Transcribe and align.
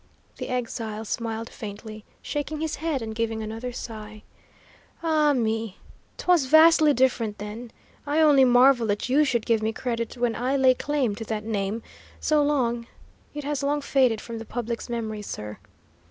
The 0.37 0.49
exile 0.49 1.05
smiled 1.05 1.51
faintly, 1.51 2.03
shaking 2.23 2.59
his 2.59 2.77
head 2.77 3.03
and 3.03 3.13
giving 3.13 3.43
another 3.43 3.71
sigh. 3.71 4.23
"Ah, 5.03 5.31
me! 5.33 5.77
'twas 6.17 6.45
vastly 6.47 6.91
different, 6.91 7.37
then. 7.37 7.69
I 8.07 8.19
only 8.19 8.43
marvel 8.43 8.87
that 8.87 9.09
you 9.09 9.23
should 9.23 9.45
give 9.45 9.61
me 9.61 9.71
credit 9.71 10.17
when 10.17 10.35
I 10.35 10.57
lay 10.57 10.73
claim 10.73 11.13
to 11.17 11.25
that 11.25 11.43
name, 11.43 11.83
so 12.19 12.41
long 12.41 12.87
it 13.35 13.43
has 13.43 13.61
long 13.61 13.81
faded 13.81 14.21
from 14.21 14.39
the 14.39 14.45
public's 14.45 14.89
memory, 14.89 15.21
sir." 15.21 15.59